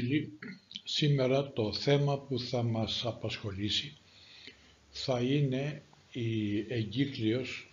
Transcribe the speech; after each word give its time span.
και 0.00 0.06
φίλοι, 0.06 0.38
σήμερα 0.84 1.52
το 1.52 1.72
θέμα 1.72 2.18
που 2.18 2.38
θα 2.40 2.62
μας 2.62 3.02
απασχολήσει 3.06 3.96
θα 4.90 5.20
είναι 5.20 5.82
η 6.12 6.58
εγκύκλειος 6.68 7.70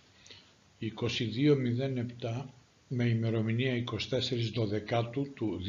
2207 0.80 2.44
με 2.88 3.04
ημερομηνία 3.04 3.84
24 4.10 4.66
Δεκάτου 4.68 5.32
του 5.34 5.60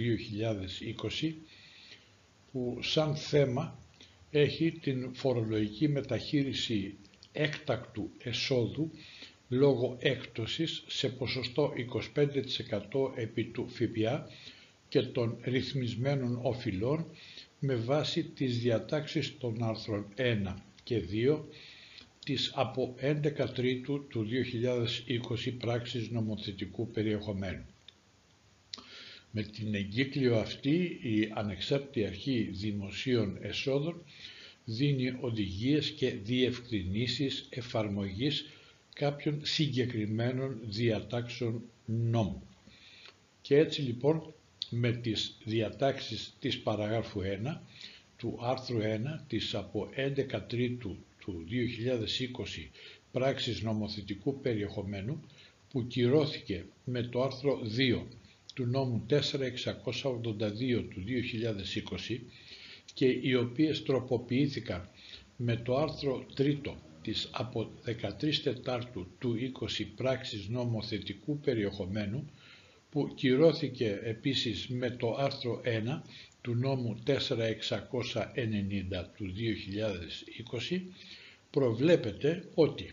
2020 1.22 1.32
που 2.52 2.77
σαν 2.82 3.16
θέμα 3.16 3.80
έχει 4.32 4.72
την 4.72 5.10
φορολογική 5.13 5.88
μεταχείριση 5.88 6.96
έκτακτου 7.32 8.10
εσόδου 8.18 8.91
λόγω 9.49 9.98
έκπτωσης 9.99 10.84
σε 10.88 11.10
ποσοστό 11.10 11.74
25% 12.16 13.12
επί 13.16 13.44
του 13.44 13.68
ΦΠΑ 13.70 14.27
και 14.90 15.02
των 15.02 15.38
ρυθμισμένων 15.42 16.40
οφειλών 16.42 17.06
με 17.60 17.76
βάση 17.76 18.24
τις 18.24 18.60
διατάξεις 18.60 19.38
των 19.38 19.64
άρθρων 19.64 20.06
1 20.18 20.54
και 20.84 21.02
2 21.12 21.40
της 22.26 22.52
από 22.56 22.96
11 23.02 23.48
Τρίτου 23.54 24.08
του 24.08 24.28
2020 25.48 25.54
πράξης 25.60 26.10
νομοθετικού 26.10 26.88
περιεχομένου. 26.92 27.66
Με 29.32 29.44
την 29.44 29.74
εγκύκλιο 29.76 30.38
αυτή 30.38 30.99
η 31.04 31.32
Ανεξάρτητη 31.34 32.05
Αρχή 32.05 32.49
Δημοσίων 32.52 33.38
Εσόδων 33.42 34.04
δίνει 34.66 35.18
οδηγίες 35.20 35.90
και 35.92 36.10
διευκρινήσεις 36.10 37.48
εφαρμογής 37.49 38.46
κάποιων 38.94 39.40
συγκεκριμένων 39.44 40.60
διατάξεων 40.64 41.62
νόμου. 41.86 42.48
Και 43.42 43.58
έτσι 43.58 43.82
λοιπόν 43.82 44.34
με 44.70 44.91
τις 44.91 45.38
διατάξεις 45.44 46.34
της 46.40 46.60
παραγράφου 46.60 47.21
1 47.46 47.58
του 48.18 48.38
άρθρου 48.41 48.80
1 48.80 48.84
της 49.27 49.55
από 49.55 49.90
11 49.96 50.41
Τρίτου 50.48 50.98
του 51.20 51.46
2020 51.49 52.70
πράξης 53.12 53.62
νομοθετικού 53.62 54.40
περιεχομένου 54.41 55.24
που 55.70 55.88
κυρώθηκε 55.88 56.66
με 56.84 57.02
το 57.04 57.24
άρθρο 57.24 57.60
2 57.77 58.02
του 58.54 58.66
νόμου 58.66 59.05
4682 59.10 60.86
του 60.90 61.04
2020 62.08 62.20
και 62.93 63.20
οι 63.21 63.36
οποίες 63.36 63.84
τροποποιήθηκαν 63.84 64.90
με 65.38 65.56
το 65.56 65.75
άρθρο 65.78 66.25
3 66.38 66.58
της 67.02 67.30
από 67.31 67.72
13 67.86 68.36
Τετάρτου 68.44 69.08
του 69.19 69.36
20 69.78 69.86
πράξης 69.96 70.47
νομοθετικού 70.47 71.40
περιεχομένου 71.40 72.30
που 72.96 73.12
κυρώθηκε 73.16 74.00
επίσης 74.03 74.68
με 74.68 74.90
το 74.90 75.16
άρθρο 75.16 75.62
1 75.66 76.01
του 76.41 76.56
νόμου 76.56 76.97
4690 77.06 77.16
του 79.16 79.34
2020 80.69 80.81
προβλέπεται 81.50 82.44
ότι 82.53 82.91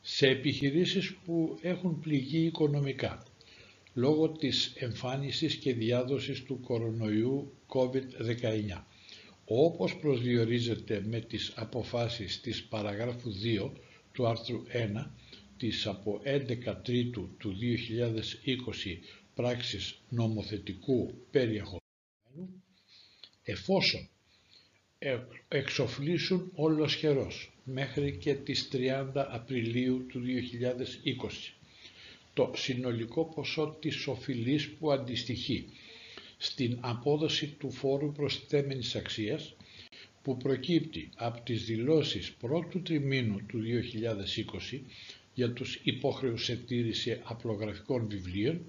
σε 0.00 0.26
επιχειρήσεις 0.28 1.14
που 1.14 1.58
έχουν 1.62 2.00
πληγεί 2.00 2.44
οικονομικά 2.46 3.22
λόγω 3.94 4.28
της 4.28 4.72
εμφάνισης 4.76 5.56
και 5.56 5.74
διάδοσης 5.74 6.42
του 6.42 6.60
κορονοϊού 6.60 7.52
COVID-19 7.68 8.82
όπως 9.44 9.96
προσδιορίζεται 9.96 11.02
με 11.06 11.20
τις 11.20 11.52
αποφάσεις 11.56 12.40
της 12.40 12.62
παραγράφου 12.64 13.32
2 13.66 13.70
του 14.12 14.26
άρθρου 14.26 14.62
1 14.72 15.10
της 15.62 15.86
από 15.86 16.20
11 16.24 16.74
Τρίτου 16.84 17.34
του 17.38 17.56
2020 17.60 18.96
πράξης 19.34 19.98
νομοθετικού 20.08 21.14
περιεχομένου 21.30 22.62
εφόσον 23.42 24.08
εξοφλήσουν 25.48 26.50
ολοσχερός 26.54 27.52
μέχρι 27.64 28.16
και 28.16 28.34
τις 28.34 28.68
30 28.72 29.06
Απριλίου 29.14 30.06
του 30.08 30.22
2020 30.24 31.52
το 32.34 32.52
συνολικό 32.56 33.24
ποσό 33.24 33.76
της 33.80 34.06
οφειλής 34.06 34.68
που 34.70 34.92
αντιστοιχεί 34.92 35.68
στην 36.38 36.78
απόδοση 36.80 37.46
του 37.58 37.70
φόρου 37.70 38.12
προσθέμενης 38.12 38.94
αξίας 38.94 39.54
που 40.22 40.36
προκύπτει 40.36 41.08
από 41.16 41.40
τις 41.40 41.64
δηλώσεις 41.64 42.32
πρώτου 42.32 42.82
τριμήνου 42.82 43.40
του 43.46 43.62
2020 44.70 44.80
για 45.34 45.52
τους 45.52 45.80
υπόχρεους 45.82 46.44
σε 46.44 46.56
τήρηση 46.56 47.20
απλογραφικών 47.24 48.08
βιβλίων 48.08 48.60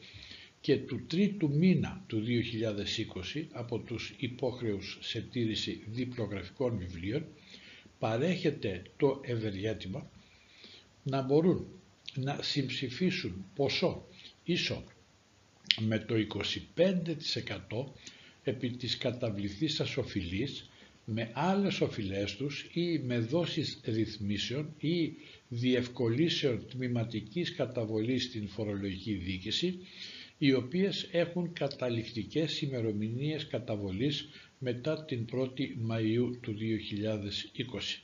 και 0.62 0.78
του 0.78 1.06
τρίτου 1.06 1.50
μήνα 1.50 2.04
του 2.08 2.24
2020 3.36 3.46
από 3.52 3.80
τους 3.80 4.14
υπόχρεους 4.18 4.98
σε 5.02 5.22
τήρηση 5.22 5.84
διπλογραφικών 5.88 6.78
βιβλίων 6.78 7.26
παρέχεται 8.00 8.82
το 8.98 9.20
ευεργέτημα 9.24 10.10
να 11.04 11.22
μπορούν 11.22 11.68
να 12.16 12.40
συμψηφίσουν 12.42 13.46
ποσό 13.56 14.08
ίσο 14.44 14.84
με 15.80 16.00
το 16.00 16.16
25% 16.76 17.86
επί 18.44 18.70
της 18.70 18.98
καταβληθής 18.98 19.80
οφειλής 19.98 20.70
με 21.06 21.32
άλλες 21.34 21.82
οφειλές 21.82 22.36
τους 22.36 22.70
ή 22.74 23.00
με 23.00 23.20
δόσεις 23.20 23.80
ρυθμίσεων 23.86 24.74
ή 24.80 25.14
διευκολύσεων 25.48 26.68
τμηματικής 26.70 27.56
καταβολής 27.56 28.24
στην 28.24 28.48
φορολογική 28.48 29.14
δίκηση 29.14 29.80
οι 30.38 30.54
οποίες 30.54 31.08
έχουν 31.12 31.54
καταληκτικές 31.54 32.62
ημερομηνίες 32.62 33.48
καταβολής 33.48 34.30
μετά 34.58 35.06
την 35.06 35.26
1η 35.32 35.62
Μαΐου 35.90 36.38
του 36.42 36.56
2020. 36.58 38.04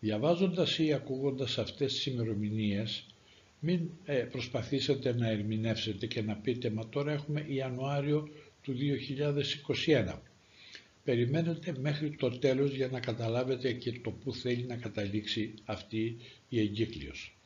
Διαβάζοντας 0.00 0.78
ή 0.78 0.92
ακούγοντας 0.92 1.58
αυτές 1.58 1.92
τις 1.94 2.06
ημερομηνίες, 2.06 3.06
μην 3.60 3.90
ε, 4.04 4.14
προσπαθήσετε 4.14 5.14
να 5.14 5.28
ερμηνεύσετε 5.30 6.06
και 6.06 6.22
να 6.22 6.36
πείτε 6.36 6.70
«Μα 6.70 6.88
τώρα 6.88 7.12
έχουμε 7.12 7.44
Ιανουάριο 7.48 8.28
του 8.62 8.74
2021». 9.86 10.18
Περιμένετε 11.10 11.74
μέχρι 11.80 12.10
το 12.10 12.38
τέλος 12.38 12.74
για 12.74 12.88
να 12.88 13.00
καταλάβετε 13.00 13.72
και 13.72 13.92
το 13.92 14.10
που 14.10 14.34
θέλει 14.34 14.62
να 14.64 14.76
καταλήξει 14.76 15.54
αυτή 15.64 16.16
η 16.48 16.60
εγκύκλειος. 16.60 17.36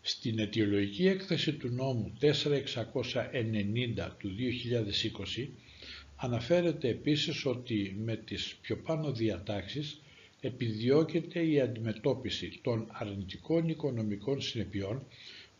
Στην 0.00 0.38
αιτιολογική 0.38 1.06
έκθεση 1.06 1.52
του 1.52 1.68
νόμου 1.68 2.12
4690 2.20 4.08
του 4.18 4.30
2020 5.36 5.46
αναφέρεται 6.16 6.88
επίσης 6.88 7.44
ότι 7.46 7.96
με 8.04 8.16
τις 8.16 8.56
πιο 8.62 8.76
πάνω 8.76 9.12
διατάξεις 9.12 10.00
επιδιώκεται 10.40 11.46
η 11.46 11.60
αντιμετώπιση 11.60 12.58
των 12.62 12.86
αρνητικών 12.92 13.68
οικονομικών 13.68 14.40
συνεπειών 14.40 15.02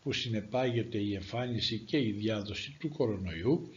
που 0.02 0.12
συνεπάγεται 0.12 0.98
η 0.98 1.14
εμφάνιση 1.14 1.78
και 1.78 1.98
η 1.98 2.10
διάδοση 2.10 2.76
του 2.80 2.88
κορονοϊού 2.88 3.68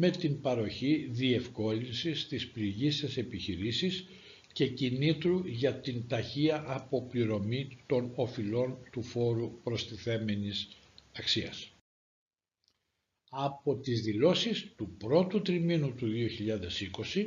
με 0.00 0.10
την 0.10 0.40
παροχή 0.40 1.08
διευκόλυνσης 1.10 2.20
στις 2.20 2.48
πληγήσεις 2.48 3.16
επιχειρήσεις 3.16 4.04
και 4.52 4.66
κινήτρου 4.68 5.46
για 5.46 5.74
την 5.74 6.08
ταχεία 6.08 6.64
αποπληρωμή 6.66 7.78
των 7.86 8.12
οφειλών 8.14 8.78
του 8.92 9.02
φόρου 9.02 9.60
προστιθέμενης 9.62 10.68
αξίας. 11.18 11.70
Από 13.30 13.76
τις 13.76 14.02
δηλώσεις 14.02 14.66
του 14.76 14.88
πρώτου 14.98 15.42
τριμήνου 15.42 15.94
του 15.94 16.06
2020 17.14 17.26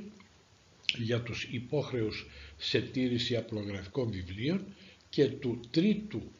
για 0.97 1.21
τους 1.21 1.43
υπόχρεους 1.51 2.27
σε 2.57 2.81
τήρηση 2.81 3.35
απλογραφικών 3.35 4.11
βιβλίων 4.11 4.65
και 5.09 5.27
του 5.27 5.59
τρίτου 5.71 6.31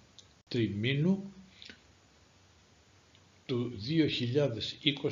τριμήνου 0.48 1.34
του 3.52 3.72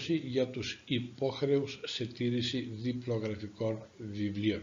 2020 0.08 0.22
για 0.24 0.48
τους 0.48 0.82
υπόχρεους 0.86 1.80
σε 1.86 2.06
τήρηση 2.06 2.60
διπλογραφικών 2.82 3.82
βιβλίων. 3.98 4.62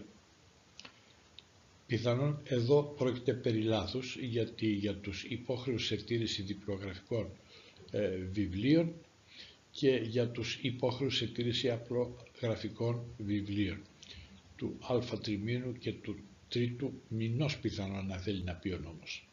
Πιθανόν 1.86 2.38
εδώ 2.44 2.82
πρόκειται 2.82 3.32
περί 3.32 3.60
λάθους, 3.62 4.16
γιατί 4.20 4.66
για 4.66 4.94
τους 4.94 5.24
υπόχρεους 5.24 5.86
σε 5.86 5.96
τήρηση 5.96 6.42
διπλογραφικών 6.42 7.28
ε, 7.90 8.08
βιβλίων 8.32 8.92
και 9.70 9.90
για 9.90 10.28
τους 10.28 10.58
υπόχρεους 10.62 11.16
σε 11.16 11.26
τήρηση 11.26 11.70
απλογραφικών 11.70 13.02
βιβλίων 13.18 13.80
του 14.56 14.76
α 14.88 15.18
τριμήνου 15.18 15.72
και 15.78 15.92
του 15.92 16.16
τρίτου 16.48 16.92
μηνός 17.08 17.58
πιθανόν 17.58 18.06
να 18.06 18.16
θέλει 18.18 18.42
να 18.42 18.52
πει 18.54 18.68
ο 18.68 18.78
νόμος. 18.78 19.28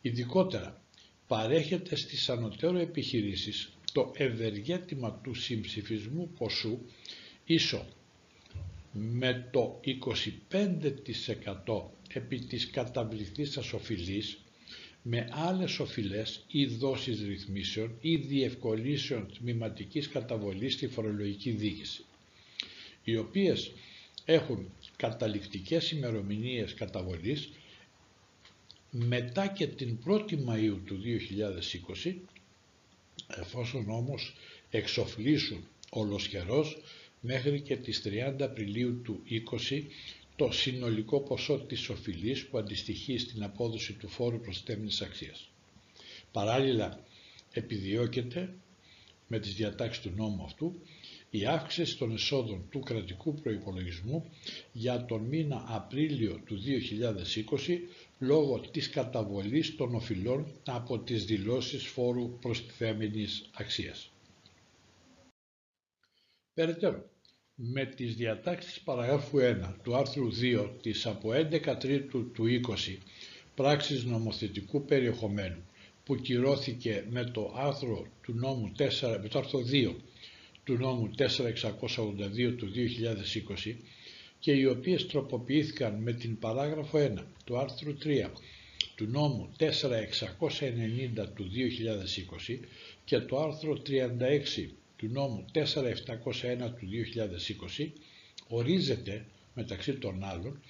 Ειδικότερα 0.00 0.80
παρέχεται 1.30 1.96
στις 1.96 2.28
ανωτέρω 2.28 2.78
επιχειρήσεις. 2.78 3.72
Το 3.92 4.12
ευεργέτημα 4.16 5.20
του 5.22 5.34
συμψηφισμού 5.34 6.30
ποσού 6.38 6.78
ίσο 7.44 7.86
με 8.92 9.48
το 9.52 9.80
25% 10.50 11.82
επί 12.12 12.38
της 12.38 12.70
καταβληθής 12.70 13.56
οφειλής 13.72 14.38
με 15.02 15.28
άλλες 15.32 15.78
οφειλές 15.78 16.44
ή 16.48 16.66
δόσεις 16.66 17.20
ρυθμίσεων 17.22 17.92
ή 18.00 18.16
διευκολύσεων 18.16 19.32
τμηματικής 19.38 20.08
καταβολής 20.08 20.72
στη 20.74 20.86
φορολογική 20.88 21.50
διοίκηση, 21.50 22.04
οι 23.04 23.16
οποίες 23.16 23.72
έχουν 24.24 24.70
καταληκτικές 24.96 25.90
ημερομηνίες 25.90 26.74
καταβολής 26.74 27.48
μετά 28.90 29.46
και 29.46 29.66
την 29.66 29.98
1η 30.06 30.32
Μαΐου 30.32 30.76
του 30.84 31.00
2020, 32.04 32.14
εφόσον 33.28 33.90
όμως 33.90 34.34
εξοφλήσουν 34.70 35.64
ολοσχερός 35.90 36.78
μέχρι 37.20 37.60
και 37.60 37.76
τις 37.76 38.02
30 38.04 38.42
Απριλίου 38.42 39.00
του 39.02 39.22
20 39.70 39.82
το 40.36 40.52
συνολικό 40.52 41.20
ποσό 41.20 41.58
της 41.60 41.88
οφειλής 41.88 42.46
που 42.46 42.58
αντιστοιχεί 42.58 43.18
στην 43.18 43.42
απόδοση 43.42 43.92
του 43.92 44.08
φόρου 44.08 44.40
προσθέμενης 44.40 45.00
αξίας. 45.00 45.48
Παράλληλα 46.32 47.04
επιδιώκεται 47.52 48.54
με 49.26 49.38
τις 49.38 49.54
διατάξεις 49.54 50.02
του 50.02 50.12
νόμου 50.16 50.44
αυτού 50.44 50.80
η 51.30 51.46
αύξηση 51.46 51.98
των 51.98 52.12
εσόδων 52.12 52.66
του 52.70 52.80
κρατικού 52.80 53.34
προϋπολογισμού 53.34 54.30
για 54.72 55.04
τον 55.04 55.20
μήνα 55.22 55.64
Απρίλιο 55.68 56.40
του 56.46 56.58
2020 57.66 57.78
λόγω 58.18 58.60
της 58.60 58.90
καταβολής 58.90 59.76
των 59.76 59.94
οφειλών 59.94 60.46
από 60.66 60.98
τις 60.98 61.24
δηλώσεις 61.24 61.86
φόρου 61.86 62.38
προστιθέμενης 62.40 63.50
αξίας. 63.52 64.10
Περαιτέρω, 66.54 67.10
με 67.54 67.84
τις 67.84 68.14
διατάξεις 68.16 68.80
παραγράφου 68.80 69.38
1 69.38 69.74
του 69.82 69.96
άρθρου 69.96 70.28
2 70.32 70.70
της 70.82 71.06
από 71.06 71.30
11 71.32 71.76
Τρίτου 71.78 72.30
του 72.30 72.44
20 72.46 72.98
πράξης 73.54 74.04
νομοθετικού 74.04 74.84
περιεχομένου 74.84 75.62
που 76.04 76.14
κυρώθηκε 76.16 77.06
με 77.10 77.24
το 77.24 77.52
άρθρο 77.56 78.06
του 78.22 78.32
νόμου 78.34 78.72
4, 78.78 79.18
με 79.22 79.28
το 79.28 79.38
άρθρο 79.38 79.60
2 79.72 79.94
του 80.70 80.76
νόμου 80.76 81.10
4682 81.18 82.54
του 82.56 82.72
2020 83.64 83.74
και 84.38 84.52
οι 84.52 84.66
οποίες 84.66 85.06
τροποποιήθηκαν 85.06 85.94
με 85.94 86.12
την 86.12 86.38
παράγραφο 86.38 86.98
1 86.98 87.22
του 87.44 87.58
άρθρου 87.58 87.96
3 88.04 88.28
του 88.94 89.06
νόμου 89.06 89.50
4690 89.58 89.68
του 91.34 91.50
2020 92.48 92.58
και 93.04 93.18
το 93.18 93.40
άρθρο 93.40 93.82
36 94.56 94.68
του 94.96 95.08
νόμου 95.08 95.44
4701 95.54 95.60
του 96.58 96.88
2020 97.78 97.88
ορίζεται 98.48 99.24
μεταξύ 99.54 99.92
των 99.92 100.24
άλλων 100.24 100.60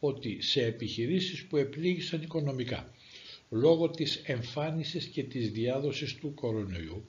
ότι 0.00 0.42
σε 0.42 0.64
επιχειρήσεις 0.64 1.44
που 1.44 1.56
επλήγησαν 1.56 2.22
οικονομικά 2.22 2.92
λόγω 3.50 3.90
της 3.90 4.22
εμφάνισης 4.24 5.06
και 5.06 5.22
της 5.22 5.50
διάδοσης 5.50 6.14
του 6.14 6.34
κορονοϊού 6.34 7.04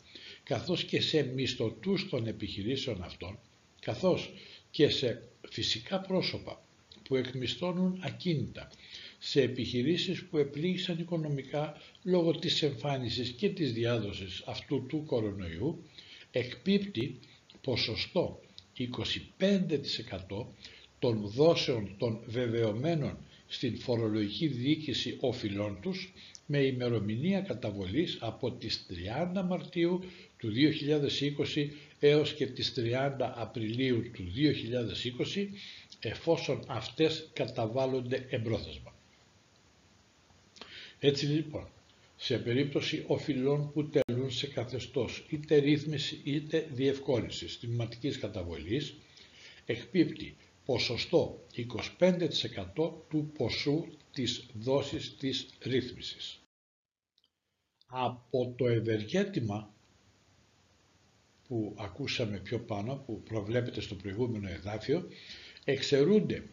καθώς 0.50 0.84
και 0.84 1.02
σε 1.02 1.24
μισθωτούς 1.24 2.10
των 2.10 2.28
επιχειρήσεων 2.28 3.04
αυτών 3.04 3.40
καθώς 3.80 4.32
και 4.72 4.90
σε 4.90 5.22
φυσικά 5.50 6.00
πρόσωπα 6.00 6.62
που 7.04 7.16
εκμισθώνουν 7.16 8.00
ακίνητα 8.02 8.72
σε 9.20 9.42
επιχειρήσεις 9.42 10.24
που 10.24 10.38
επλήγησαν 10.38 11.00
οικονομικά 11.00 11.82
λόγω 12.04 12.32
της 12.32 12.62
εμφάνισης 12.64 13.30
και 13.30 13.50
της 13.50 13.74
διάδοσης 13.74 14.44
αυτού 14.46 14.86
του 14.88 15.04
κορονοϊού 15.06 15.84
εκπίπτει 16.32 17.20
ποσοστό 17.62 18.40
25% 18.78 20.46
των 21.00 21.22
δόσεων 21.28 21.96
των 21.98 22.20
βεβαιωμένων 22.26 23.18
στην 23.48 23.80
φορολογική 23.80 24.48
διοίκηση 24.48 25.18
οφειλών 25.20 25.78
τους 25.82 26.14
με 26.52 26.58
ημερομηνία 26.58 27.42
καταβολής 27.42 28.18
από 28.20 28.52
τις 28.52 28.86
30 29.36 29.44
Μαρτίου 29.48 30.00
του 30.38 30.52
2020 31.56 31.68
έως 32.00 32.34
και 32.34 32.46
τις 32.46 32.74
30 32.78 33.32
Απριλίου 33.36 34.12
του 34.14 34.24
2020 35.36 35.48
εφόσον 36.00 36.64
αυτές 36.68 37.30
καταβάλλονται 37.34 38.26
εμπρόθεσμα. 38.30 38.94
Έτσι 41.00 41.26
λοιπόν, 41.26 41.68
σε 42.18 42.38
περίπτωση 42.38 43.04
οφειλών 43.08 43.72
που 43.74 43.90
τελούν 43.90 44.32
σε 44.32 44.48
καθεστώς 44.48 45.26
είτε 45.30 45.56
ρύθμιση 45.58 46.20
είτε 46.24 46.68
διευκόλυνση 46.74 47.60
τμηματικής 47.60 48.18
καταβολής, 48.20 48.94
εκπίπτει 49.66 50.36
ποσοστό 50.70 51.46
25% 52.00 52.92
του 53.10 53.32
ποσού 53.38 53.86
της 54.14 54.46
δόσης 54.54 55.16
της 55.18 55.48
ρύθμισης. 55.62 56.40
Από 57.88 58.54
το 58.58 58.68
ευεργέτημα 58.68 59.74
που 61.48 61.76
ακούσαμε 61.78 62.38
πιο 62.38 62.60
πάνω, 62.60 63.04
που 63.06 63.22
προβλέπεται 63.24 63.82
στο 63.82 63.96
προηγούμενο 63.96 64.50
εδάφιο, 64.50 65.08
εξαιρούνται 65.64 66.44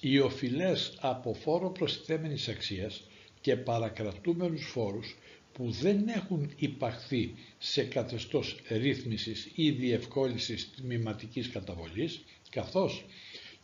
οι 0.00 0.18
οφειλές 0.18 0.96
από 1.00 1.34
φόρο 1.34 1.70
προσθέμενης 1.70 2.48
αξίας 2.48 3.02
και 3.40 3.56
παρακρατούμενους 3.56 4.66
φόρους 4.66 5.16
που 5.52 5.70
δεν 5.70 6.08
έχουν 6.08 6.52
υπαχθεί 6.56 7.34
σε 7.58 7.84
καθεστώς 7.84 8.60
ρύθμισης 8.68 9.50
ή 9.54 9.70
διευκόλυνσης 9.70 10.70
τμηματικής 10.70 11.48
καταβολής, 11.50 12.24
καθώς 12.50 13.04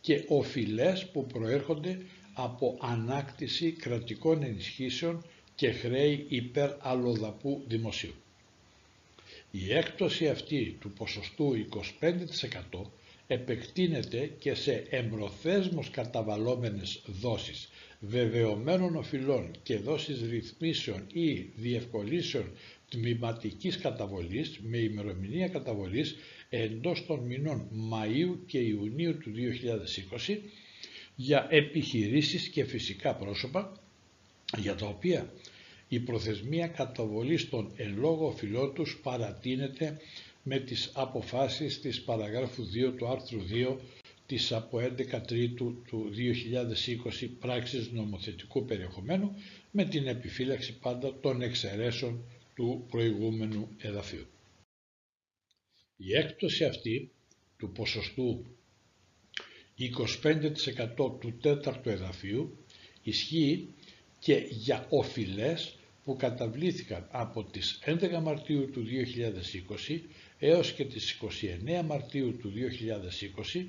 και 0.01 0.23
οφειλές 0.27 1.05
που 1.05 1.25
προέρχονται 1.25 1.99
από 2.33 2.77
ανάκτηση 2.81 3.71
κρατικών 3.71 4.43
ενισχύσεων 4.43 5.25
και 5.55 5.71
χρέη 5.71 6.25
υπέρ 6.29 6.69
αλλοδαπού 6.79 7.63
δημοσίου. 7.67 8.13
Η 9.51 9.73
έκπτωση 9.73 10.27
αυτή 10.29 10.77
του 10.79 10.91
ποσοστού 10.91 11.53
25% 12.01 12.81
επεκτείνεται 13.27 14.31
και 14.39 14.53
σε 14.53 14.85
εμπροθέσμος 14.89 15.89
καταβαλόμενες 15.89 17.01
δόσεις 17.05 17.69
βεβαιωμένων 17.99 18.95
οφειλών 18.95 19.51
και 19.63 19.77
δόσεις 19.77 20.21
ρυθμίσεων 20.29 21.05
ή 21.13 21.33
διευκολύσεων 21.55 22.51
τμηματικής 22.89 23.77
καταβολής 23.77 24.59
με 24.63 24.77
ημερομηνία 24.77 25.47
καταβολής 25.47 26.15
εντός 26.49 27.05
των 27.05 27.19
μηνών 27.19 27.67
Μαΐου 27.91 28.37
και 28.45 28.57
Ιουνίου 28.59 29.17
του 29.17 29.31
2020 30.27 30.37
για 31.15 31.47
επιχειρήσεις 31.49 32.47
και 32.47 32.63
φυσικά 32.63 33.15
πρόσωπα 33.15 33.71
για 34.57 34.75
τα 34.75 34.85
οποία 34.87 35.33
η 35.87 35.99
προθεσμία 35.99 36.67
καταβολής 36.67 37.49
των 37.49 37.71
εν 37.75 37.95
λόγω 37.97 38.27
οφειλών 38.27 38.73
τους 38.73 38.99
παρατείνεται 39.03 39.97
με 40.43 40.59
τις 40.59 40.91
αποφάσεις 40.93 41.81
της 41.81 42.01
παραγράφου 42.01 42.63
2 42.89 42.93
του 42.97 43.07
άρθρου 43.07 43.39
2 43.71 43.75
της 44.25 44.51
από 44.51 44.77
11 45.13 45.21
Τρίτου 45.27 45.81
του 45.87 46.11
2020 47.21 47.27
πράξης 47.39 47.91
νομοθετικού 47.91 48.65
περιεχομένου 48.65 49.35
με 49.71 49.85
την 49.85 50.07
επιφύλαξη 50.07 50.77
πάντα 50.77 51.19
των 51.21 51.41
εξαιρέσεων 51.41 52.23
του 52.59 52.85
προηγούμενου 52.89 53.69
εδαφίου. 53.77 54.25
Η 55.97 56.15
έκπτωση 56.15 56.65
αυτή 56.65 57.11
του 57.57 57.71
ποσοστού 57.71 58.45
25% 60.97 61.19
του 61.19 61.37
τέταρτου 61.41 61.89
εδαφίου 61.89 62.57
ισχύει 63.03 63.73
και 64.19 64.45
για 64.49 64.85
οφειλές 64.89 65.77
που 66.03 66.15
καταβλήθηκαν 66.15 67.07
από 67.11 67.43
τις 67.43 67.79
11 67.85 68.19
Μαρτίου 68.23 68.69
του 68.71 68.85
2020 69.87 69.99
έως 70.39 70.73
και 70.73 70.85
τις 70.85 71.19
29 71.79 71.83
Μαρτίου 71.85 72.37
του 72.37 72.53
2020 73.53 73.65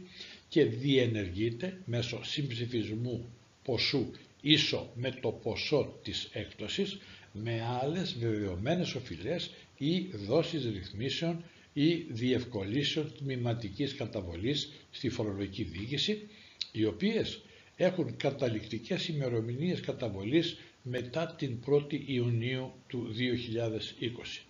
και 0.49 0.65
διενεργείται 0.65 1.83
μέσω 1.85 2.25
συμψηφισμού 2.25 3.35
ποσού 3.65 4.11
ίσο 4.41 4.93
με 4.95 5.11
το 5.11 5.31
ποσό 5.33 5.99
της 6.03 6.29
έκπτωσης 6.33 6.99
με 7.33 7.63
άλλες 7.83 8.17
βεβαιωμένες 8.19 8.95
οφειλές 8.95 9.51
ή 9.79 9.99
δόσεις 10.27 10.65
ρυθμίσεων 10.65 11.45
ή 11.73 11.95
διευκολύσεων 11.95 13.13
τμηματικής 13.19 13.95
καταβολής 13.95 14.71
στη 14.91 15.09
φορολογική 15.09 15.63
διοίκηση, 15.63 16.29
οι 16.73 16.85
οποίες 16.85 17.41
έχουν 17.77 18.17
καταληκτικές 18.17 19.09
ημερομηνίες 19.09 19.81
καταβολής 19.81 20.57
μετά 20.83 21.35
την 21.39 21.59
1η 21.67 22.01
Ιουνίου 22.07 22.73
του 22.89 23.15
2020. 23.15 24.41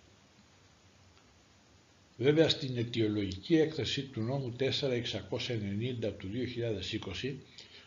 Βέβαια 2.17 2.49
στην 2.49 2.77
αιτιολογική 2.77 3.55
έκθεση 3.55 4.01
του 4.01 4.21
νόμου 4.21 4.55
4690 4.59 6.11
του 6.17 6.29
2020 7.23 7.33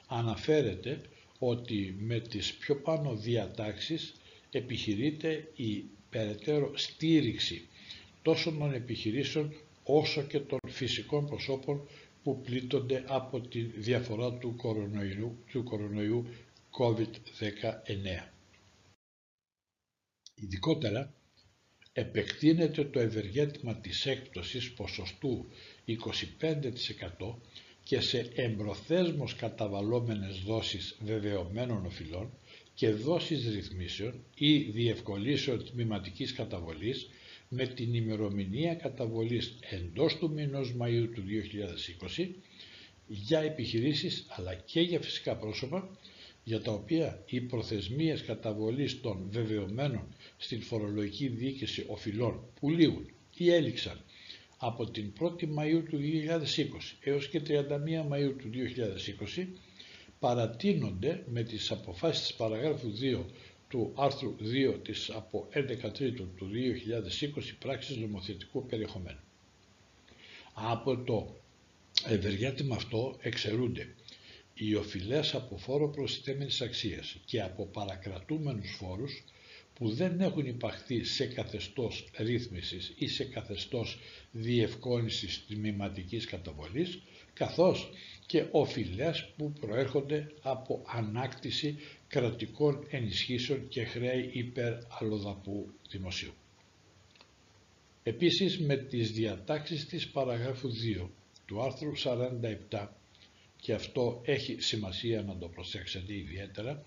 αναφέρεται 0.06 1.00
ότι 1.38 1.96
με 2.00 2.20
τις 2.20 2.52
πιο 2.54 2.76
πάνω 2.76 3.14
διατάξεις 3.14 4.14
επιχειρείται 4.58 5.48
η 5.56 5.84
περαιτέρω 6.10 6.72
στήριξη 6.76 7.68
τόσο 8.22 8.52
των 8.52 8.72
επιχειρήσεων 8.74 9.54
όσο 9.84 10.22
και 10.22 10.40
των 10.40 10.58
φυσικών 10.68 11.26
προσώπων 11.26 11.88
που 12.22 12.40
πλήττονται 12.40 13.04
από 13.06 13.40
τη 13.40 13.60
διαφορά 13.60 14.32
του 14.32 14.54
κορονοϊού, 14.56 15.38
του 15.50 15.62
κορονοϊού 15.62 16.26
COVID-19. 16.78 18.28
Ειδικότερα, 20.34 21.14
επεκτείνεται 21.92 22.84
το 22.84 23.00
ευεργέτημα 23.00 23.76
της 23.76 24.06
έκπτωσης 24.06 24.72
ποσοστού 24.72 25.46
25% 25.86 27.34
και 27.84 28.00
σε 28.00 28.32
εμπροθέσμως 28.34 29.34
καταβαλόμενες 29.34 30.38
δόσεις 30.38 30.96
βεβαιωμένων 31.00 31.86
οφειλών 31.86 32.30
και 32.74 32.90
δόσεις 32.90 33.48
ρυθμίσεων 33.54 34.24
ή 34.34 34.58
διευκολύσεων 34.58 35.64
τμηματικής 35.64 36.32
καταβολής 36.32 37.08
με 37.48 37.66
την 37.66 37.94
ημερομηνία 37.94 38.74
καταβολής 38.74 39.58
εντός 39.70 40.16
του 40.18 40.30
μηνός 40.30 40.74
Μαΐου 40.80 41.08
του 41.14 41.22
2020 42.16 42.28
για 43.06 43.40
επιχειρήσεις 43.40 44.26
αλλά 44.28 44.54
και 44.54 44.80
για 44.80 45.00
φυσικά 45.00 45.36
πρόσωπα 45.36 45.88
για 46.44 46.60
τα 46.60 46.72
οποία 46.72 47.22
οι 47.26 47.40
προθεσμίες 47.40 48.22
καταβολής 48.22 49.00
των 49.00 49.26
βεβαιωμένων 49.30 50.14
στην 50.36 50.62
φορολογική 50.62 51.28
διοίκηση 51.28 51.84
οφειλών 51.88 52.40
που 52.60 52.70
λήγουν 52.70 53.06
ή 53.36 53.50
έληξαν 53.52 54.00
από 54.56 54.90
την 54.90 55.12
1η 55.20 55.42
Μαΐου 55.42 55.82
του 55.88 55.98
2020 55.98 56.58
έως 57.00 57.28
και 57.28 57.40
31 57.48 57.52
Μαΐου 58.12 58.34
του 58.38 58.50
2020 59.36 59.46
παρατείνονται 60.24 61.24
με 61.26 61.42
τις 61.42 61.70
αποφάσεις 61.70 62.22
της 62.26 62.34
παραγράφου 62.34 62.92
2 63.00 63.24
του 63.68 63.92
άρθρου 63.96 64.36
2 64.40 64.78
της 64.84 65.10
από 65.10 65.48
11 65.54 65.90
Τρίτου 65.92 66.28
του 66.36 66.50
2020 66.50 67.56
πράξης 67.58 67.96
νομοθετικού 67.96 68.66
περιεχομένου. 68.66 69.18
Από 70.54 70.96
το 70.96 71.36
ευεργέτημα 72.06 72.74
αυτό 72.76 73.16
εξαιρούνται 73.20 73.94
οι 74.54 74.74
οφειλές 74.74 75.34
από 75.34 75.56
φόρο 75.56 75.88
προσιτέμενης 75.88 76.60
αξίας 76.60 77.16
και 77.24 77.42
από 77.42 77.66
παρακρατούμενους 77.66 78.76
φόρους 78.78 79.24
που 79.74 79.88
δεν 79.90 80.20
έχουν 80.20 80.46
υπαχθεί 80.46 81.04
σε 81.04 81.26
καθεστώς 81.26 82.10
ρύθμισης 82.18 82.92
ή 82.96 83.06
σε 83.08 83.24
καθεστώς 83.24 83.98
διευκόνησης 84.32 85.44
τμήματικής 85.48 86.24
καταβολής, 86.26 86.98
καθώς 87.34 87.90
και 88.26 88.44
οφειλές 88.50 89.28
που 89.36 89.52
προέρχονται 89.52 90.32
από 90.42 90.82
ανάκτηση 90.86 91.76
κρατικών 92.08 92.86
ενισχύσεων 92.90 93.68
και 93.68 93.84
χρέη 93.84 94.30
υπέρ 94.32 94.72
αλλοδαπού 94.88 95.66
δημοσίου. 95.90 96.32
Επίσης 98.02 98.58
με 98.58 98.76
τις 98.76 99.12
διατάξεις 99.12 99.86
της 99.86 100.08
παραγράφου 100.08 100.70
2 101.02 101.08
του 101.46 101.62
άρθρου 101.62 101.92
47 102.70 102.86
και 103.60 103.72
αυτό 103.72 104.20
έχει 104.24 104.60
σημασία 104.60 105.22
να 105.22 105.36
το 105.36 105.48
προσέξετε 105.48 106.14
ιδιαίτερα 106.14 106.84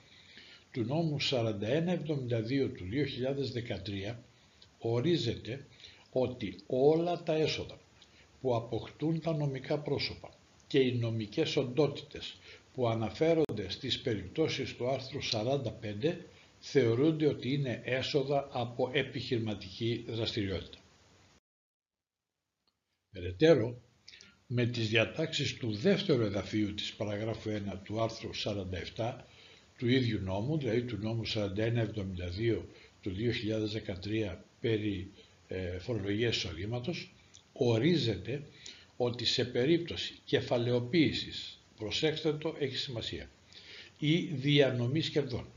του 0.72 0.84
νόμου 0.84 1.18
4172 1.22 2.70
του 2.76 2.88
2013 4.12 4.16
ορίζεται 4.80 5.66
ότι 6.12 6.56
όλα 6.68 7.24
τα 7.24 7.34
έσοδα 7.36 7.80
που 8.42 8.56
αποκτούν 8.56 9.22
τα 9.22 9.34
νομικά 9.34 9.80
πρόσωπα 9.80 10.30
και 10.68 10.80
οι 10.80 10.96
νομικές 10.96 11.56
οντότητες 11.56 12.38
που 12.74 12.88
αναφέρονται 12.88 13.70
στις 13.70 14.02
περιπτώσεις 14.02 14.76
του 14.76 14.90
άρθρου 14.90 15.20
45 15.32 16.16
θεωρούνται 16.60 17.28
ότι 17.28 17.54
είναι 17.54 17.82
έσοδα 17.84 18.48
από 18.52 18.90
επιχειρηματική 18.94 20.06
δραστηριότητα. 20.08 20.78
Περαιτέρω, 23.12 23.82
με 24.48 24.66
τις 24.66 24.90
διατάξεις 24.90 25.58
του 25.58 25.72
δεύτερου 25.72 26.22
εδαφίου 26.22 26.74
της 26.74 26.94
παραγράφου 26.94 27.50
1 27.50 27.80
του 27.84 28.02
άρθρου 28.02 28.30
47 28.96 29.16
του 29.78 29.88
ίδιου 29.88 30.20
νόμου, 30.22 30.58
δηλαδή 30.58 30.84
του 30.84 30.98
νόμου 30.98 31.24
4172 31.28 32.62
του 33.02 33.12
2013 34.34 34.38
περί 34.60 35.12
ε, 35.48 35.80
φορολογίας 35.80 36.36
εισοδήματος, 36.36 37.12
ορίζεται 37.58 38.42
ότι 38.98 39.26
σε 39.26 39.46
περίπτωση 39.46 40.14
κεφαλαιοποίησης, 40.26 41.60
προσέξτε 41.78 42.34
το, 42.34 42.56
έχει 42.60 42.76
σημασία, 42.78 43.30
ή 44.00 44.16
διανομής 44.18 45.10
κερδών, 45.10 45.48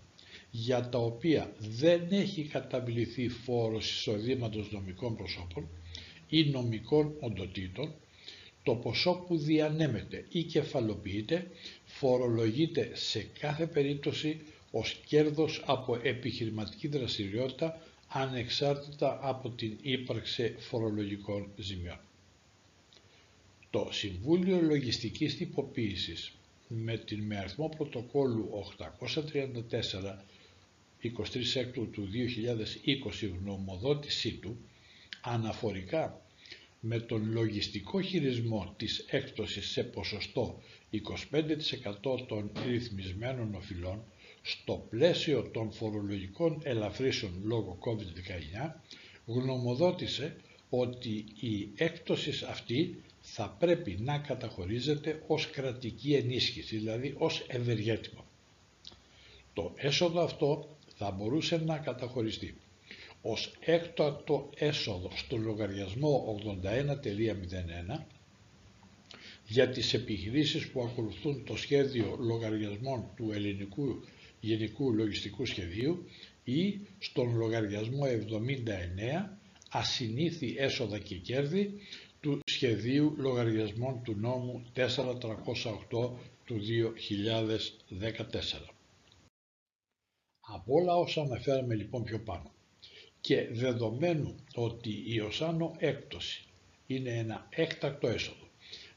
για 0.51 0.89
τα 0.89 0.99
οποία 0.99 1.53
δεν 1.59 2.07
έχει 2.11 2.43
καταβληθεί 2.43 3.29
φόρος 3.29 3.91
εισοδήματος 3.91 4.71
νομικών 4.73 5.17
προσώπων 5.17 5.69
ή 6.29 6.45
νομικών 6.45 7.15
οντοτήτων, 7.21 7.95
το 8.63 8.75
ποσό 8.75 9.13
που 9.29 9.37
διανέμεται 9.39 10.25
ή 10.29 10.43
κεφαλοποιείται 10.43 11.51
φορολογείται 11.85 12.91
σε 12.95 13.27
κάθε 13.41 13.67
περίπτωση 13.67 14.41
ως 14.71 15.01
κέρδος 15.07 15.63
από 15.67 16.01
επιχειρηματική 16.03 16.89
δραστηριότητα 16.89 17.83
ανεξάρτητα 18.13 19.19
από 19.23 19.51
την 19.51 19.79
ύπαρξη 19.83 20.55
φορολογικών 20.59 21.49
ζημιών. 21.57 21.99
Το 23.71 23.89
Συμβούλιο 23.93 24.61
Λογιστικής 24.63 25.37
Τυποποίησης 25.37 26.33
με 26.69 26.97
την 26.99 27.23
με 27.23 27.39
αριθμό 27.39 27.69
πρωτοκόλλου 27.69 28.51
834 28.79 30.17
23 31.03 31.89
του 31.93 32.09
2020 33.23 33.31
γνωμοδότησή 33.41 34.33
του 34.33 34.57
αναφορικά 35.21 36.21
με 36.81 37.01
τον 37.01 37.33
λογιστικό 37.33 38.01
χειρισμό 38.01 38.75
της 38.77 39.05
έκπτωσης 39.09 39.71
σε 39.71 39.83
ποσοστό 39.85 40.63
25% 40.91 42.27
των 42.29 42.51
ρυθμισμένων 42.67 43.55
οφειλών 43.55 44.03
στο 44.43 44.87
πλαίσιο 44.91 45.43
των 45.53 45.73
φορολογικών 45.73 46.61
ελαφρύσεων 46.63 47.33
λόγω 47.45 47.79
COVID-19 47.81 48.71
γνωμοδότησε 49.27 50.37
ότι 50.71 51.25
η 51.41 51.69
έκπτωση 51.77 52.45
αυτή 52.49 53.03
θα 53.21 53.57
πρέπει 53.59 53.97
να 54.01 54.19
καταχωρίζεται 54.19 55.23
ως 55.27 55.51
κρατική 55.51 56.15
ενίσχυση, 56.15 56.77
δηλαδή 56.77 57.15
ως 57.19 57.45
ευεργέτημα. 57.49 58.25
Το 59.53 59.73
έσοδο 59.77 60.21
αυτό 60.23 60.77
θα 60.97 61.11
μπορούσε 61.11 61.57
να 61.57 61.79
καταχωριστεί 61.79 62.55
ως 63.23 63.53
έκτακτο 63.61 64.51
έσοδο 64.57 65.11
στο 65.17 65.37
λογαριασμό 65.37 66.41
81.01 66.63 68.01
για 69.47 69.69
τις 69.69 69.95
επιχειρήσεις 69.95 70.69
που 70.71 70.83
ακολουθούν 70.83 71.45
το 71.45 71.57
σχέδιο 71.57 72.17
λογαριασμών 72.21 73.05
του 73.17 73.31
Ελληνικού 73.33 74.03
Γενικού 74.41 74.93
Λογιστικού 74.93 75.47
Σχεδίου 75.47 76.05
ή 76.45 76.81
στον 76.99 77.37
λογαριασμό 77.37 78.05
79 78.07 79.39
ασυνήθι 79.71 80.55
έσοδα 80.59 80.99
και 80.99 81.17
κέρδη 81.17 81.75
του 82.21 82.39
σχεδίου 82.45 83.15
λογαριασμών 83.17 84.03
του 84.03 84.15
νόμου 84.17 84.65
4308 84.77 84.89
του 86.45 86.61
2014. 88.17 88.71
Από 90.41 90.75
όλα 90.75 90.95
όσα 90.95 91.21
αναφέραμε 91.21 91.75
λοιπόν 91.75 92.05
πιο 92.05 92.19
πάνω 92.21 92.53
και 93.21 93.49
δεδομένου 93.53 94.35
ότι 94.55 95.05
η 95.07 95.21
οσάνο 95.21 95.75
έκπτωση 95.79 96.45
είναι 96.87 97.11
ένα 97.11 97.47
έκτακτο 97.51 98.09
έσοδο 98.09 98.50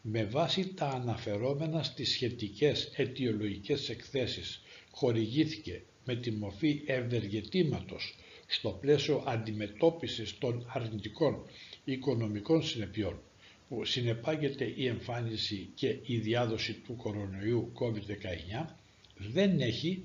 με 0.05 0.23
βάση 0.23 0.73
τα 0.73 0.87
αναφερόμενα 0.87 1.83
στις 1.83 2.11
σχετικές 2.11 2.91
αιτιολογικές 2.95 3.89
εκθέσεις 3.89 4.61
χορηγήθηκε 4.91 5.81
με 6.05 6.15
τη 6.15 6.31
μορφή 6.31 6.81
ευεργετήματος 6.85 8.15
στο 8.47 8.69
πλαίσιο 8.69 9.23
αντιμετώπισης 9.27 10.37
των 10.37 10.65
αρνητικών 10.73 11.45
οικονομικών 11.83 12.63
συνεπειών 12.63 13.19
που 13.69 13.85
συνεπάγεται 13.85 14.73
η 14.75 14.87
εμφάνιση 14.87 15.69
και 15.75 15.97
η 16.05 16.17
διάδοση 16.17 16.73
του 16.73 16.95
κορονοϊού 16.95 17.71
COVID-19 17.79 18.65
δεν 19.17 19.59
έχει, 19.61 20.03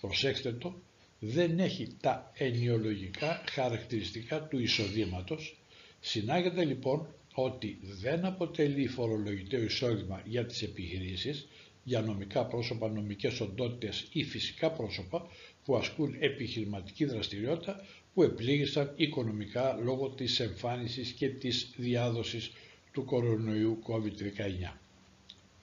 προσέξτε 0.00 0.52
το, 0.52 0.74
δεν 1.18 1.58
έχει 1.58 1.88
τα 2.00 2.32
ενιολογικά 2.34 3.42
χαρακτηριστικά 3.50 4.42
του 4.42 4.58
εισοδήματος, 4.58 5.56
συνάγεται 6.00 6.64
λοιπόν 6.64 7.14
ότι 7.34 7.78
δεν 7.82 8.24
αποτελεί 8.24 8.86
φορολογητέο 8.86 9.62
εισόδημα 9.62 10.22
για 10.24 10.46
τις 10.46 10.62
επιχειρήσεις, 10.62 11.48
για 11.84 12.00
νομικά 12.00 12.44
πρόσωπα, 12.46 12.88
νομικές 12.88 13.40
οντότητες 13.40 14.06
ή 14.12 14.24
φυσικά 14.24 14.70
πρόσωπα 14.70 15.26
που 15.64 15.76
ασκούν 15.76 16.16
επιχειρηματική 16.18 17.04
δραστηριότητα 17.04 17.86
που 18.14 18.22
επλήγησαν 18.22 18.92
οικονομικά 18.96 19.78
λόγω 19.82 20.08
της 20.08 20.40
εμφάνισης 20.40 21.10
και 21.10 21.28
της 21.28 21.70
διάδοσης 21.76 22.50
του 22.92 23.04
κορονοϊού 23.04 23.78
COVID-19. 23.86 24.72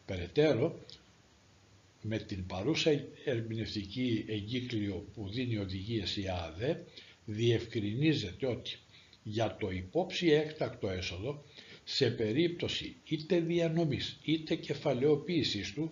Περαιτέρω, 0.05 0.79
με 2.01 2.17
την 2.17 2.45
παρούσα 2.45 3.03
ερμηνευτική 3.25 4.25
εγκύκλιο 4.27 5.05
που 5.13 5.29
δίνει 5.29 5.57
οδηγίες 5.57 6.17
η 6.17 6.25
ΑΔΕ 6.29 6.83
διευκρινίζεται 7.25 8.47
ότι 8.47 8.79
για 9.29 9.57
το 9.59 9.69
υπόψη 9.69 10.27
έκτακτο 10.27 10.89
έσοδο 10.89 11.43
σε 11.83 12.09
περίπτωση 12.11 12.95
είτε 13.03 13.39
διανομής 13.39 14.19
είτε 14.23 14.55
κεφαλαιοποίησης 14.55 15.73
του 15.73 15.91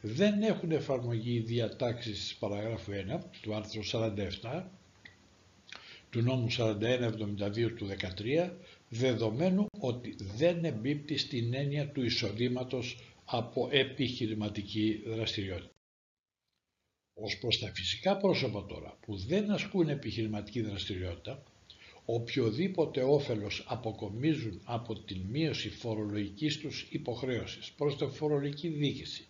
δεν 0.00 0.42
έχουν 0.42 0.70
εφαρμογή 0.72 1.34
οι 1.34 1.40
διατάξεις 1.40 2.18
της 2.18 2.34
παραγράφου 2.34 2.92
1 2.92 3.20
του 3.40 3.54
άρθρου 3.54 3.82
47 3.84 4.10
του 4.42 4.70
του 6.10 6.22
νόμου 6.22 6.46
4172 6.50 7.72
του 7.76 7.88
13 8.18 8.50
δεδομένου 8.88 9.66
ότι 9.80 10.16
δεν 10.36 10.64
εμπίπτει 10.64 11.16
στην 11.16 11.54
έννοια 11.54 11.88
του 11.88 12.02
εισοδήματος 12.02 12.98
από 13.24 13.68
επιχειρηματική 13.72 15.02
δραστηριότητα. 15.06 15.70
Ως 17.14 17.38
προς 17.38 17.58
τα 17.58 17.72
φυσικά 17.74 18.16
πρόσωπα 18.16 18.66
τώρα 18.66 18.98
που 19.00 19.16
δεν 19.16 19.50
ασκούν 19.50 19.88
επιχειρηματική 19.88 20.60
δραστηριότητα, 20.60 21.42
οποιοδήποτε 22.06 23.02
όφελος 23.02 23.64
αποκομίζουν 23.66 24.60
από 24.64 24.94
την 24.98 25.20
μείωση 25.30 25.68
φορολογικής 25.70 26.58
τους 26.58 26.86
υποχρέωσης. 26.90 27.72
Προς 27.76 27.96
την 27.96 28.10
φορολογική 28.10 28.68
δίκηση 28.68 29.26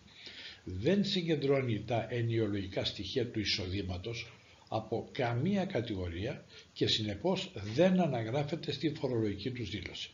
δεν 0.63 1.03
συγκεντρώνει 1.05 1.83
τα 1.87 2.07
ενιολογικά 2.09 2.85
στοιχεία 2.85 3.27
του 3.27 3.39
εισοδήματος 3.39 4.31
από 4.67 5.09
καμία 5.11 5.65
κατηγορία 5.65 6.45
και 6.73 6.87
συνεπώς 6.87 7.51
δεν 7.75 7.99
αναγράφεται 8.01 8.71
στη 8.71 8.89
φορολογική 8.99 9.51
τους 9.51 9.69
δήλωση. 9.69 10.09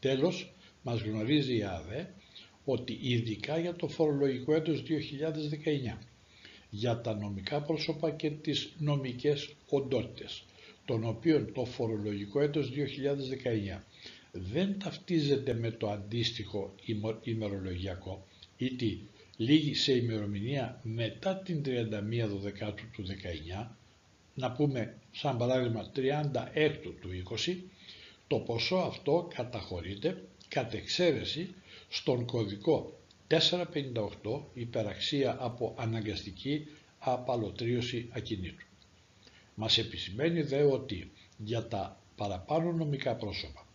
Τέλος, 0.00 0.52
μας 0.82 1.00
γνωρίζει 1.00 1.56
η 1.56 1.62
ΑΔΕ 1.62 2.12
ότι 2.64 2.98
ειδικά 3.02 3.58
για 3.58 3.74
το 3.76 3.88
φορολογικό 3.88 4.54
έτος 4.54 4.82
2019 4.82 5.98
για 6.70 7.00
τα 7.00 7.14
νομικά 7.14 7.60
πρόσωπα 7.62 8.10
και 8.10 8.30
τις 8.30 8.72
νομικές 8.78 9.54
οντότητες 9.68 10.44
των 10.90 11.04
οποίων 11.04 11.52
το 11.52 11.64
φορολογικό 11.64 12.40
έτος 12.40 12.70
2019 13.76 13.80
δεν 14.32 14.78
ταυτίζεται 14.78 15.54
με 15.54 15.70
το 15.70 15.90
αντίστοιχο 15.90 16.74
ημερολογιακό 17.22 18.26
ή 18.56 18.70
τι 18.74 18.98
λίγη 19.36 19.74
σε 19.74 19.92
ημερομηνία 19.96 20.80
μετά 20.82 21.36
την 21.36 21.62
31 21.66 21.68
Δεκάτου 22.42 22.84
του 22.92 23.04
19, 23.62 23.66
να 24.34 24.52
πούμε 24.52 24.94
σαν 25.12 25.36
παράδειγμα 25.36 25.90
36 25.96 26.00
του 27.00 27.08
20, 27.46 27.56
το 28.26 28.36
ποσό 28.36 28.76
αυτό 28.76 29.30
καταχωρείται 29.34 30.22
κατ' 30.48 30.74
εξαίρεση 30.74 31.54
στον 31.88 32.24
κωδικό 32.26 32.98
458 33.28 34.40
υπεραξία 34.54 35.36
από 35.40 35.74
αναγκαστική 35.78 36.66
απαλωτρίωση 36.98 38.08
ακινήτου. 38.10 38.64
Μας 39.62 39.78
επισημαίνει 39.78 40.42
δε 40.42 40.62
ότι 40.62 41.10
για 41.36 41.66
τα 41.68 42.00
παραπάνω 42.16 42.72
νομικά 42.72 43.14
πρόσωπα 43.14 43.66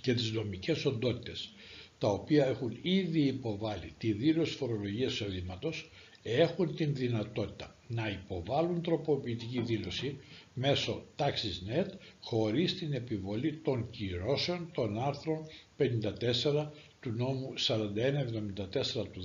και 0.00 0.14
τις 0.14 0.30
νομικές 0.32 0.84
οντότητες 0.84 1.52
τα 1.98 2.08
οποία 2.08 2.46
έχουν 2.46 2.78
ήδη 2.82 3.20
υποβάλει 3.20 3.94
τη 3.98 4.12
δήλωση 4.12 4.56
φορολογίας 4.56 5.12
εισοδήματος 5.12 5.90
έχουν 6.22 6.74
την 6.76 6.94
δυνατότητα 6.94 7.76
να 7.88 8.08
υποβάλουν 8.08 8.82
τροποποιητική 8.82 9.60
δήλωση 9.60 10.18
μέσω 10.54 11.04
τάξης 11.16 11.62
net 11.68 11.88
χωρίς 12.20 12.78
την 12.78 12.92
επιβολή 12.92 13.52
των 13.64 13.90
κυρώσεων 13.90 14.70
των 14.74 14.98
άρθρων 14.98 15.46
54 15.78 16.68
του 17.00 17.10
νόμου 17.10 17.52
4174 17.66 19.06
του 19.12 19.22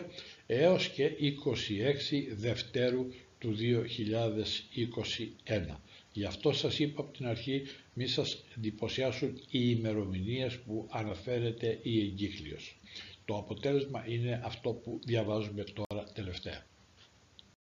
13 0.00 0.02
έως 0.46 0.88
και 0.88 1.10
26 1.10 2.34
Δευτέρου 2.36 3.06
του 3.38 3.54
2021. 3.54 5.80
Γι' 6.12 6.24
αυτό 6.24 6.52
σας 6.52 6.78
είπα 6.78 7.00
από 7.00 7.12
την 7.16 7.26
αρχή 7.26 7.62
μη 7.94 8.06
σας 8.06 8.44
εντυπωσιάσουν 8.56 9.28
οι 9.50 9.74
ημερομηνίες 9.78 10.58
που 10.58 10.86
αναφέρεται 10.90 11.78
η 11.82 12.00
εγκύκλιος. 12.00 12.76
Το 13.24 13.36
αποτέλεσμα 13.36 14.04
είναι 14.08 14.40
αυτό 14.44 14.70
που 14.70 15.00
διαβάζουμε 15.04 15.64
τώρα 15.64 16.04
τελευταία. 16.04 16.66